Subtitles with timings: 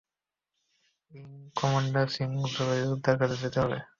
[1.11, 1.29] Wing
[1.55, 3.77] commander Singh, জরুরি উদ্ধারকাজে যেতে হবে।